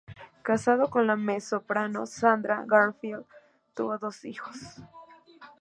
[0.41, 3.23] Casado con la mezzosoprano Sandra Warfield,
[3.75, 4.57] tuvo dos hijos.